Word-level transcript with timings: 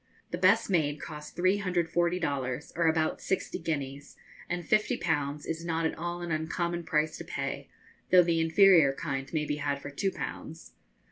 The 0.31 0.37
best 0.39 0.67
made 0.67 0.99
cost 0.99 1.35
340 1.35 2.19
dollars, 2.19 2.73
or 2.75 2.87
about 2.87 3.21
sixty 3.21 3.59
guineas, 3.59 4.15
and 4.49 4.65
fifty 4.67 4.97
pounds 4.97 5.45
is 5.45 5.63
not 5.63 5.85
at 5.85 5.93
all 5.95 6.21
an 6.23 6.31
uncommon 6.31 6.85
price 6.85 7.19
to 7.19 7.23
pay, 7.23 7.69
though 8.09 8.23
the 8.23 8.41
inferior 8.41 8.93
kind 8.93 9.31
may 9.31 9.45
be 9.45 9.57
had 9.57 9.79
for 9.79 9.91
two 9.91 10.09
pounds. 10.09 10.73